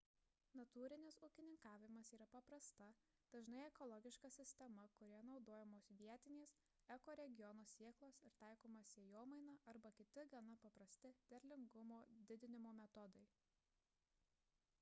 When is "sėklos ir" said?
7.73-8.33